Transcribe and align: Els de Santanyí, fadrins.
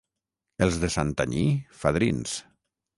Els 0.67 0.79
de 0.85 0.89
Santanyí, 0.97 1.45
fadrins. 1.85 2.39